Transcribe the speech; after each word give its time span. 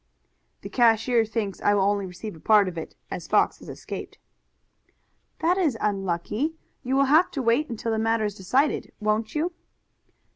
"The 0.63 0.69
cashier 0.69 1.25
thinks 1.25 1.61
I 1.61 1.75
will 1.75 1.83
only 1.83 2.07
receive 2.07 2.35
a 2.35 2.39
part 2.39 2.67
of 2.67 2.75
it, 2.75 2.95
as 3.11 3.27
Fox 3.27 3.59
has 3.59 3.69
escaped." 3.69 4.17
"That 5.41 5.59
is 5.59 5.77
unlucky. 5.79 6.55
You 6.81 6.95
will 6.95 7.05
have 7.05 7.29
to 7.29 7.41
wait 7.43 7.69
until 7.69 7.91
the 7.91 7.99
matter 7.99 8.25
is 8.25 8.33
decided, 8.33 8.91
won't 8.99 9.35
you?" 9.35 9.53